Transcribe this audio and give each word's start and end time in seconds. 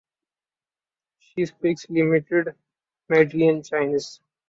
She 1.19 1.45
speaks 1.45 1.87
limited 1.87 2.55
Mandarin 3.07 3.61
Chinese. 3.61 4.19